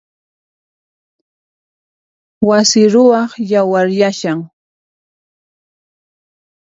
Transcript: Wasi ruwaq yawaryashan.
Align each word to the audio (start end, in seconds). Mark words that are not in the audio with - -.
Wasi 2.47 2.81
ruwaq 2.93 3.31
yawaryashan. 3.51 4.39